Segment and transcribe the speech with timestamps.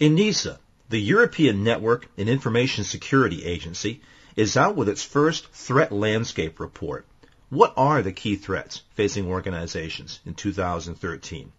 [0.00, 0.58] ENISA,
[0.88, 4.00] the European Network and Information Security Agency,
[4.34, 7.04] is out with its first threat landscape report.
[7.50, 11.52] What are the key threats facing organizations in 2013?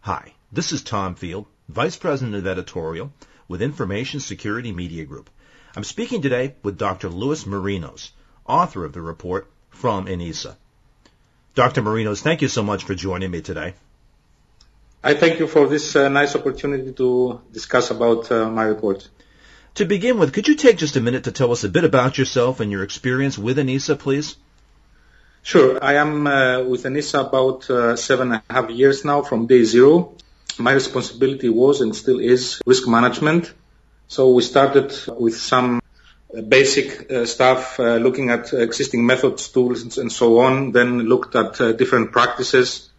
[0.00, 3.12] Hi, this is Tom Field, Vice President of Editorial
[3.46, 5.30] with Information Security Media Group.
[5.76, 7.08] I'm speaking today with Dr.
[7.08, 8.10] Luis Marinos,
[8.46, 10.56] author of the report from ENISA.
[11.54, 11.82] Dr.
[11.82, 13.74] Marinos, thank you so much for joining me today.
[15.02, 19.08] I thank you for this uh, nice opportunity to discuss about uh, my report.
[19.76, 22.18] To begin with, could you take just a minute to tell us a bit about
[22.18, 24.36] yourself and your experience with ENISA, please?
[25.42, 25.82] Sure.
[25.82, 29.64] I am uh, with ENISA about uh, seven and a half years now from day
[29.64, 30.16] zero.
[30.58, 33.54] My responsibility was and still is risk management.
[34.06, 35.80] So we started with some
[36.36, 41.34] uh, basic uh, stuff, uh, looking at existing methods, tools, and so on, then looked
[41.36, 42.89] at uh, different practices,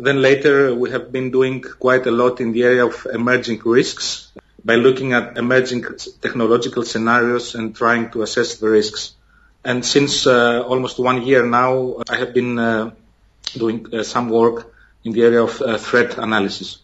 [0.00, 4.30] then later, we have been doing quite a lot in the area of emerging risks
[4.64, 5.84] by looking at emerging
[6.20, 9.14] technological scenarios and trying to assess the risks.
[9.64, 12.90] And since uh, almost one year now, I have been uh,
[13.54, 14.72] doing uh, some work
[15.04, 16.78] in the area of uh, threat analysis.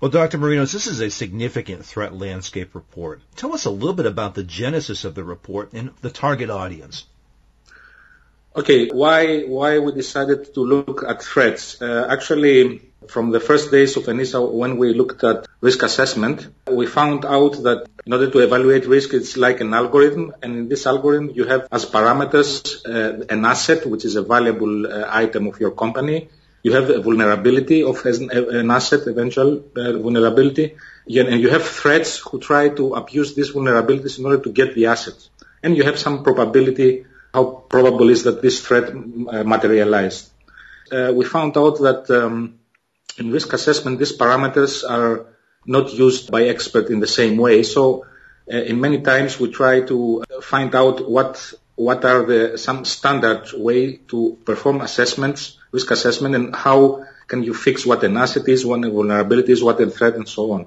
[0.00, 0.38] Well, Dr.
[0.38, 3.20] Marinos, this is a significant threat landscape report.
[3.34, 7.04] Tell us a little bit about the genesis of the report and the target audience.
[8.58, 11.80] Okay, why why we decided to look at threats?
[11.80, 16.86] Uh, actually, from the first days of ENISA, when we looked at risk assessment, we
[16.86, 20.88] found out that in order to evaluate risk, it's like an algorithm, and in this
[20.88, 25.60] algorithm, you have as parameters uh, an asset, which is a valuable uh, item of
[25.60, 26.28] your company.
[26.64, 30.74] You have a vulnerability of an, asset, eventual uh, vulnerability,
[31.06, 34.86] and you have threats who try to abuse these vulnerabilities in order to get the
[34.86, 35.30] assets.
[35.62, 40.30] And you have some probability how probable is that this threat uh, materialized.
[40.90, 42.58] Uh, we found out that um,
[43.18, 45.26] in risk assessment, these parameters are
[45.66, 47.62] not used by experts in the same way.
[47.62, 48.06] So,
[48.50, 53.52] uh, in many times, we try to find out what what are the some standard
[53.52, 58.64] way to perform assessments, risk assessment, and how can you fix what an asset is,
[58.64, 60.66] what a vulnerability is, what a threat, and so on.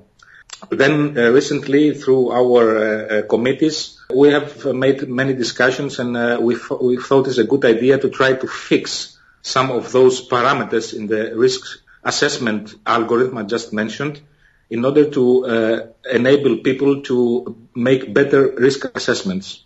[0.69, 6.55] Then uh, recently, through our uh, uh, committees, we have made many discussions, and we,
[6.55, 11.35] thought it's a good idea to try to fix some of those parameters in the
[11.35, 14.21] risk assessment algorithm I just mentioned
[14.69, 19.63] in order to enable people to make better risk assessments.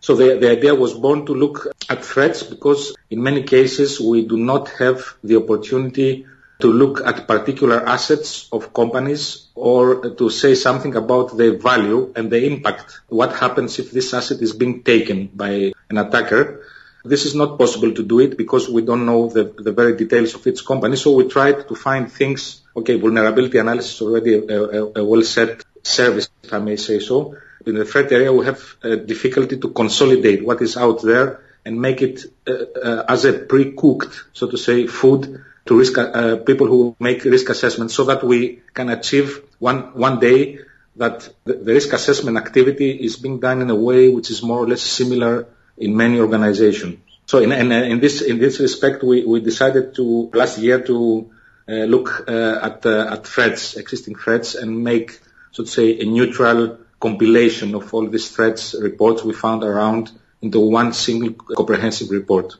[0.00, 4.36] So the, idea was born to look at threats because in many cases we do
[4.36, 6.26] not have the opportunity
[6.58, 12.30] to look at particular assets of companies or to say something about the value and
[12.30, 13.00] the impact.
[13.08, 16.64] What happens if this asset is being taken by an attacker?
[17.04, 20.34] This is not possible to do it because we don't know the, the very details
[20.34, 20.96] of each company.
[20.96, 22.62] So we tried to find things.
[22.74, 26.98] Okay, vulnerability analysis is already a, a, a well set service, if I may say
[26.98, 27.36] so.
[27.66, 31.80] In the threat area, we have a difficulty to consolidate what is out there and
[31.80, 36.66] make it uh, uh, as a pre-cooked, so to say, food to risk uh, people
[36.66, 40.58] who make risk assessments so that we can achieve one one day
[40.96, 44.68] that the, risk assessment activity is being done in a way which is more or
[44.68, 46.98] less similar in many organizations.
[47.26, 51.30] So in, in, in this in this respect, we, we decided to last year to
[51.68, 56.04] uh, look uh, at uh, at threats, existing threats, and make so to say a
[56.04, 62.56] neutral compilation of all these threats reports we found around into one single comprehensive report.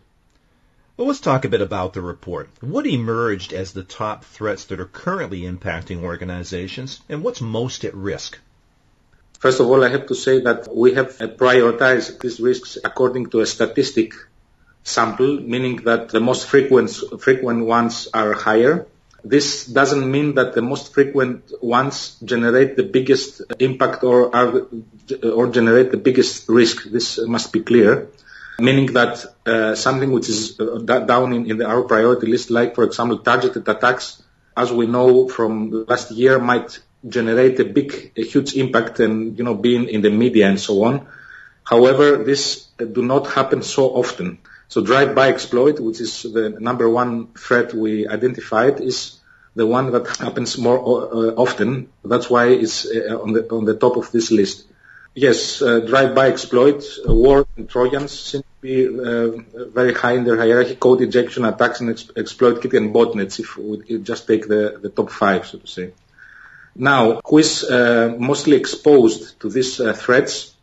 [0.97, 2.49] Well, let's talk a bit about the report.
[2.63, 7.95] What emerged as the top threats that are currently impacting organizations, and what's most at
[7.95, 8.39] risk?
[9.39, 13.41] First of all, I have to say that we have prioritized these risks according to
[13.41, 14.15] a statistic
[14.85, 16.91] sample, meaning that the most frequent,
[17.21, 18.87] frequent ones are higher.
[19.23, 24.63] This doesn't mean that the most frequent ones generate the biggest impact or are,
[25.23, 26.85] or generate the biggest risk.
[26.85, 28.09] This must be clear
[28.59, 32.75] meaning that uh, something which is uh, down in, in the, our priority list, like
[32.75, 34.23] for example targeted attacks,
[34.57, 39.45] as we know from last year, might generate a big, a huge impact and you
[39.45, 41.07] know being in the media and so on.
[41.65, 44.39] However, this do not happen so often.
[44.69, 49.19] So drive-by exploit, which is the number one threat we identified, is
[49.55, 51.89] the one that happens more uh, often.
[52.05, 54.65] That's why it's uh, on the on the top of this list.
[55.15, 58.37] Yes, uh, drive-by exploit, uh, worms and Trojans
[58.67, 59.29] be uh,
[59.79, 60.77] very high in their hierarchy.
[60.77, 64.91] Code injection attacks and ex- exploit kit and botnets, if we just take the, the
[64.99, 65.87] top five, so to say.
[66.75, 70.55] Now, who is uh, mostly exposed to these uh, threats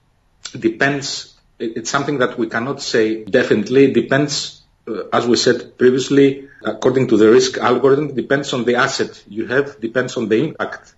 [0.68, 6.50] depends, it's something that we cannot say definitely, it depends, uh, as we said previously,
[6.64, 10.94] according to the risk algorithm, depends on the asset you have, depends on the impact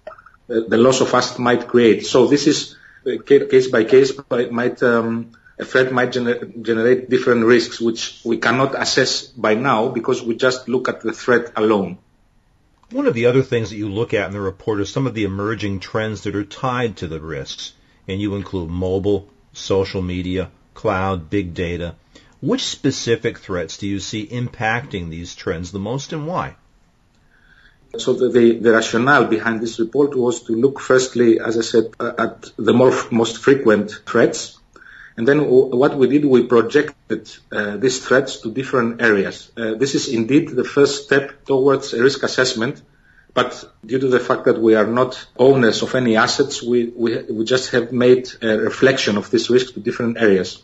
[0.48, 2.06] the loss of asset might create.
[2.06, 2.75] So this is
[3.25, 8.19] case by case but it might um, a threat might gener- generate different risks which
[8.24, 11.98] we cannot assess by now because we just look at the threat alone.
[12.92, 15.13] One of the other things that you look at in the report is some of
[15.13, 17.74] the emerging trends that are tied to the risks,
[18.07, 21.96] and you include mobile, social media, cloud, big data.
[22.42, 26.56] Which specific threats do you see impacting these trends the most and why?
[27.98, 31.86] So the, the, the, rationale behind this report was to look firstly, as I said,
[32.00, 34.60] at the more, most frequent threats.
[35.18, 39.50] And then what we did, we projected uh, these threats to different areas.
[39.56, 42.82] Uh, this is indeed the first step towards a risk assessment.
[43.34, 47.44] But due to the fact that we are not owners of any assets, we, we,
[47.44, 50.64] just have made a reflection of this risk to different areas.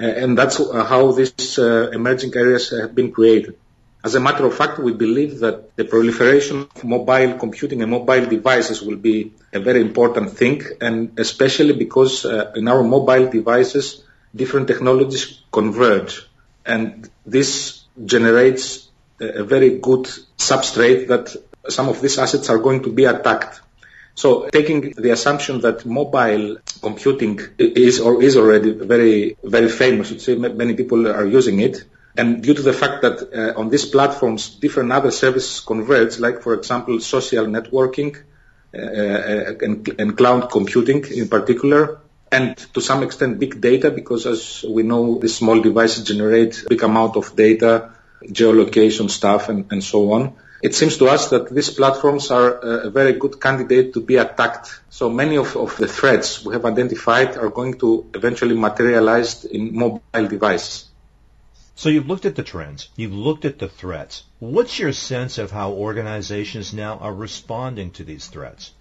[0.00, 3.56] Uh, and that's how these emerging areas have been created.
[4.04, 8.26] As a matter of fact, we believe that the proliferation of mobile computing and mobile
[8.26, 14.04] devices will be a very important thing, and especially because uh, in our mobile devices,
[14.36, 16.28] different technologies converge,
[16.66, 18.90] and this generates
[19.20, 20.04] a very good
[20.36, 21.34] substrate that
[21.70, 23.62] some of these assets are going to be attacked.
[24.14, 30.74] So taking the assumption that mobile computing is or is already very, very famous, many
[30.74, 31.84] people are using it,
[32.16, 36.42] and due to the fact that uh, on these platforms, different other services converge, like
[36.42, 38.16] for example, social networking
[38.72, 41.98] uh, uh, and, cloud computing in particular,
[42.30, 46.82] and to some extent big data, because as we know, these small devices generate big
[46.82, 47.92] amount of data,
[48.24, 50.34] geolocation stuff, and, so on.
[50.62, 54.80] It seems to us that these platforms are a very good candidate to be attacked.
[54.88, 59.74] So many of, of the threats we have identified are going to eventually materialize in
[59.76, 60.86] mobile devices.
[61.76, 64.22] So you've looked at the trends, you've looked at the threats.
[64.38, 68.72] What's your sense of how organizations now are responding to these threats?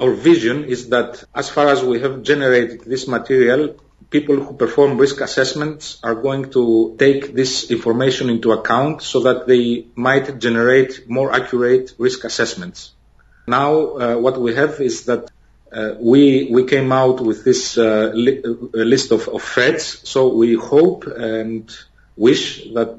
[0.00, 3.76] Our vision is that as far as we have generated this material,
[4.08, 9.46] people who perform risk assessments are going to take this information into account so that
[9.46, 12.92] they might generate more accurate risk assessments.
[13.46, 15.30] Now, uh, what we have is that
[15.98, 18.42] we we came out with this uh, li-
[18.92, 20.08] list of, of threats.
[20.08, 21.64] So we hope and
[22.16, 22.90] wish that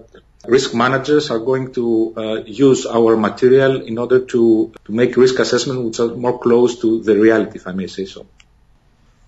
[0.48, 5.40] risk managers are going to uh, use our material in order to, to make risk
[5.40, 8.26] assessment which are more close to the reality, if I may say so.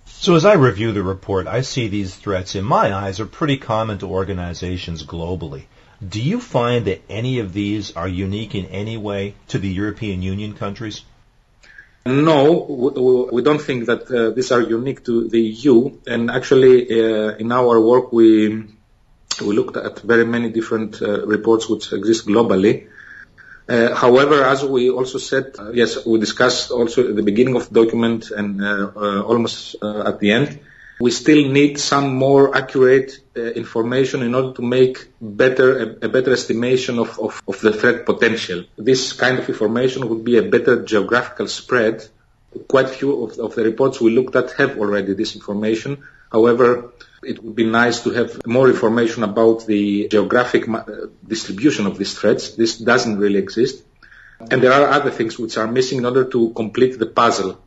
[0.05, 3.57] So as I review the report, I see these threats in my eyes are pretty
[3.57, 5.63] common to organizations globally.
[6.07, 10.21] Do you find that any of these are unique in any way to the European
[10.21, 11.01] Union countries?
[12.07, 15.91] No, we don't think that uh, these are unique to the EU.
[16.07, 18.63] And actually, uh, in our work, we
[19.41, 22.87] we looked at very many different uh, reports which exist globally.
[23.69, 27.67] Uh, however, as we also said, uh, yes, we discussed also at the beginning of
[27.69, 30.59] the document and uh, almost at the end,
[30.99, 36.09] we still need some more accurate uh, information in order to make better a, a
[36.09, 38.63] better estimation of, of, of, the threat potential.
[38.77, 42.07] This kind of information would be a better geographical spread.
[42.67, 46.03] Quite few of, of the reports we looked at have already this information.
[46.31, 50.83] However, it would be nice to have more information about the geographic uh,
[51.25, 52.55] distribution of these threats.
[52.55, 53.83] This doesn't really exist.
[54.39, 57.59] And there are other things which are missing in order to complete the puzzle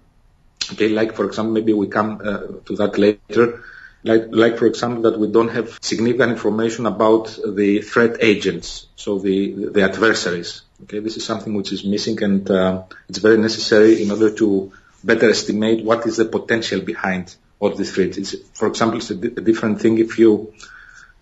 [0.73, 3.63] Okay, like for example, maybe we come uh, to that later.
[4.03, 9.19] Like, like for example, that we don't have significant information about the threat agents, so
[9.19, 10.63] the the adversaries.
[10.85, 14.73] Okay, this is something which is missing, and uh, it's very necessary in order to
[15.05, 18.17] better estimate what is the potential behind all these threats.
[18.17, 20.55] It's, for example, it's a, di- a different thing if you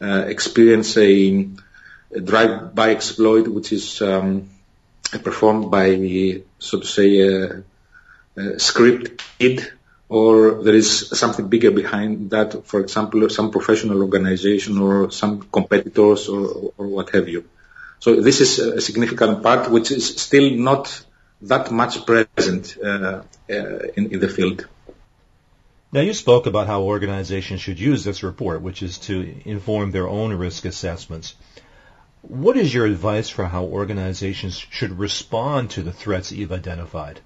[0.00, 1.48] uh, experience a,
[2.14, 4.48] a drive-by exploit, which is um,
[5.24, 7.62] performed by, so to say, a,
[8.38, 9.64] uh, script kiddie
[10.09, 16.28] or there is something bigger behind that, for example, some professional organization or some competitors
[16.28, 17.45] or, or what have you.
[18.00, 21.04] So this is a significant part which is still not
[21.42, 24.66] that much present uh, uh, in, in the field.
[25.92, 30.09] Now you spoke about how organizations should use this report, which is to inform their
[30.09, 31.35] own risk assessments.
[32.23, 37.21] What is your advice for how organizations should respond to the threats you've identified?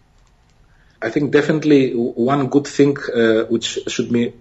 [1.02, 4.34] I think definitely one good thing uh, which should be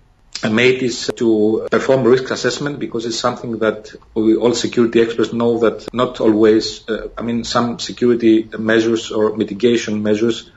[0.49, 5.59] made is to perform risk assessment because it's something that we all security experts know
[5.59, 10.51] that not always, uh, I mean, some security measures or mitigation measures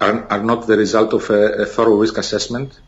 [0.00, 2.78] are, are not the result of a, a thorough risk assessment.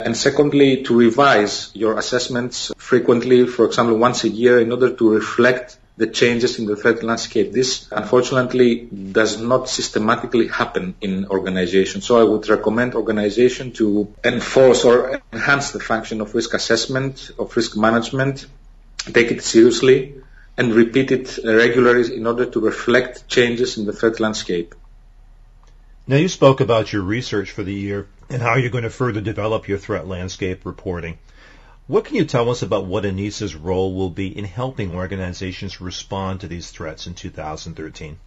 [0.00, 5.10] And secondly, to revise your assessments frequently, for example, once a year in order to
[5.10, 7.52] reflect the changes in the threat landscape.
[7.52, 12.04] This unfortunately does not systematically happen in organizations.
[12.04, 17.56] So I would recommend organization to enforce or enhance the function of risk assessment, of
[17.56, 18.46] risk management,
[19.12, 20.14] take it seriously,
[20.56, 24.74] and repeat it regularly in order to reflect changes in the threat landscape.
[26.06, 29.20] Now you spoke about your research for the year and how you're going to further
[29.20, 31.18] develop your threat landscape reporting.
[31.86, 36.40] What can you tell us about what ENISA's role will be in helping organizations respond
[36.40, 38.18] to these threats in 2013?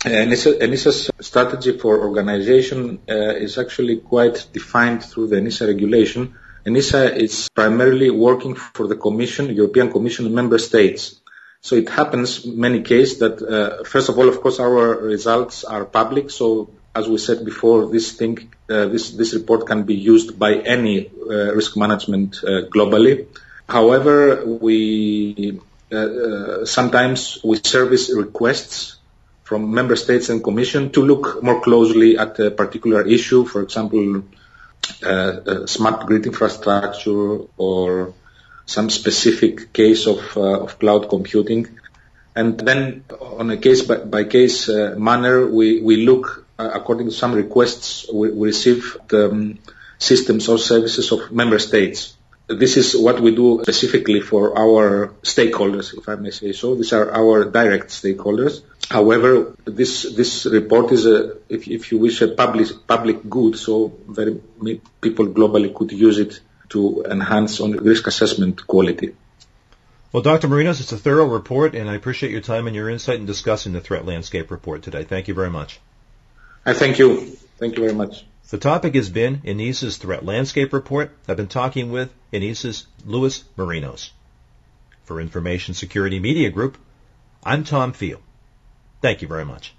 [0.00, 6.34] ENISA, ENISA's strategy for organization uh, is actually quite defined through the ENISA regulation.
[6.66, 11.20] ENISA is primarily working for the Commission, European Commission, and member states.
[11.60, 15.84] So it happens many cases that, uh, first of all, of course, our results are
[15.84, 18.34] public, so as we said before, this thing,
[18.70, 23.26] uh, this this report can be used by any uh, risk management uh, globally.
[23.68, 25.60] However, we
[25.92, 28.96] uh, uh, sometimes we service requests
[29.44, 34.24] from member states and commission to look more closely at a particular issue, for example,
[35.04, 38.14] uh, smart grid infrastructure or
[38.64, 41.68] some specific case of, of cloud computing.
[42.34, 47.12] And then on a case by, by case manner, we, we look uh, according to
[47.12, 49.58] some requests, we, we receive um,
[49.98, 52.16] systems or services of member states.
[52.48, 56.76] This is what we do specifically for our stakeholders, if I may say so.
[56.76, 58.62] These are our direct stakeholders.
[58.88, 63.92] However, this this report is a, if, if you wish, a public public good, so
[64.06, 69.16] very many people globally could use it to enhance on risk assessment quality.
[70.12, 70.46] Well, Dr.
[70.46, 73.72] Marinos, it's a thorough report, and I appreciate your time and your insight in discussing
[73.72, 75.02] the threat landscape report today.
[75.02, 75.80] Thank you very much.
[76.66, 77.20] I thank you.
[77.58, 78.24] Thank you very much.
[78.50, 81.16] The topic has been ENISA's Threat Landscape Report.
[81.28, 84.10] I've been talking with ENISA's Louis Marinos.
[85.04, 86.76] For Information Security Media Group,
[87.44, 88.20] I'm Tom Field.
[89.00, 89.75] Thank you very much.